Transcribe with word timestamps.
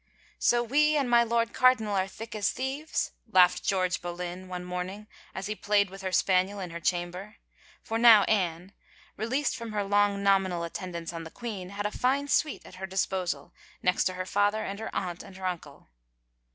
"So 0.39 0.63
we 0.63 0.97
and 0.97 1.07
my 1.07 1.21
Lord 1.21 1.53
Cardinal 1.53 1.93
are 1.95 2.07
thick 2.07 2.33
as 2.33 2.49
thieves?" 2.49 3.11
laughed 3.31 3.63
George 3.63 4.01
Boleyn 4.01 4.47
one 4.47 4.65
morning 4.65 5.05
as 5.35 5.45
he 5.45 5.53
played 5.53 5.91
with 5.91 6.01
her 6.01 6.11
spaniel 6.11 6.59
in 6.59 6.71
her 6.71 6.79
chamber, 6.79 7.35
for 7.83 7.99
now 7.99 8.23
Anne, 8.23 8.73
released 9.15 9.55
from 9.55 9.73
her 9.73 9.83
long 9.83 10.23
nominal 10.23 10.63
attendance 10.63 11.13
on 11.13 11.23
the 11.23 11.29
queen, 11.29 11.69
had 11.69 11.85
a 11.85 11.91
fine 11.91 12.27
suite 12.27 12.65
at 12.65 12.77
her 12.81 12.87
disposal 12.87 13.53
next 13.83 14.05
to 14.05 14.13
her 14.15 14.25
father 14.25 14.63
and 14.65 14.79
her 14.79 14.89
aunt 14.91 15.21
and 15.21 15.37
uncle. 15.37 15.91